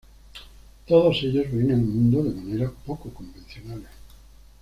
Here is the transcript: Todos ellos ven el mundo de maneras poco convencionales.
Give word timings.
Todos 0.87 1.17
ellos 1.21 1.45
ven 1.51 1.69
el 1.69 1.77
mundo 1.81 2.23
de 2.23 2.33
maneras 2.33 2.71
poco 2.87 3.13
convencionales. 3.13 3.91